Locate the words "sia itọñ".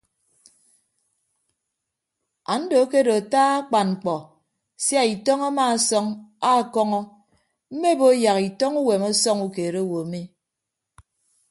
4.83-5.39